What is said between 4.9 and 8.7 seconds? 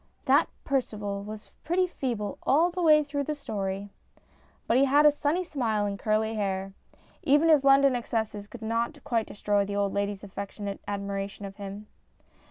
a sunny smile and curly hair. Even his London excesses could